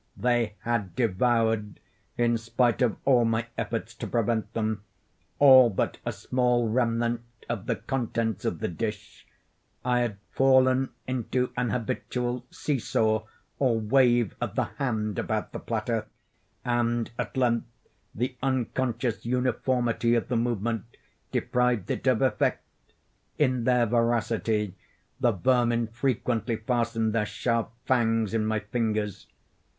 [0.17, 1.79] They had devoured,
[2.17, 4.81] in spite of all my efforts to prevent them,
[5.37, 9.27] all but a small remnant of the contents of the dish.
[9.85, 13.27] I had fallen into an habitual see saw,
[13.59, 16.07] or wave of the hand about the platter;
[16.65, 17.67] and, at length,
[18.15, 20.85] the unconscious uniformity of the movement
[21.31, 22.63] deprived it of effect.
[23.37, 24.73] In their voracity
[25.19, 29.27] the vermin frequently fastened their sharp fangs in my fingers.